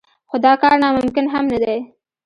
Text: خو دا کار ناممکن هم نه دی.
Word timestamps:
خو 0.29 0.35
دا 0.45 0.53
کار 0.61 0.73
ناممکن 0.83 1.25
هم 1.33 1.45
نه 1.53 1.57
دی. 1.63 1.77